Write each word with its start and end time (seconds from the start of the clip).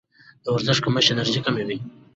د 0.43 0.45
ورزش 0.55 0.77
کمښت 0.83 1.09
انرژي 1.11 1.39
کموي. 1.45 1.77